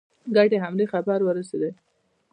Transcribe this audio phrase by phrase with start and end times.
[0.35, 1.71] ګډې حملې خبر ورسېدی.